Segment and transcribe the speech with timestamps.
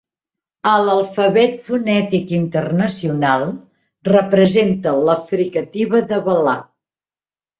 [0.69, 3.45] A l'Alfabet Fonètic Internacional,
[4.09, 6.57] representa la fricativa de velar.